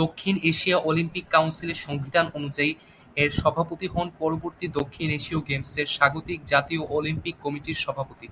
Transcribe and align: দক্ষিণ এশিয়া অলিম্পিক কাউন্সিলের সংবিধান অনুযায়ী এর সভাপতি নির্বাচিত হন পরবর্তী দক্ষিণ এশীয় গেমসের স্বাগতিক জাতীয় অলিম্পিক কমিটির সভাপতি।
দক্ষিণ 0.00 0.34
এশিয়া 0.42 0.78
অলিম্পিক 0.80 1.24
কাউন্সিলের 1.30 1.82
সংবিধান 1.86 2.26
অনুযায়ী 2.34 2.72
এর 3.16 3.30
সভাপতি 3.32 3.86
নির্বাচিত 3.86 3.94
হন 3.94 4.08
পরবর্তী 4.20 4.66
দক্ষিণ 4.78 5.08
এশীয় 5.10 5.40
গেমসের 5.48 5.86
স্বাগতিক 5.86 6.38
জাতীয় 6.46 6.82
অলিম্পিক 6.90 7.34
কমিটির 7.42 7.82
সভাপতি। 7.84 8.26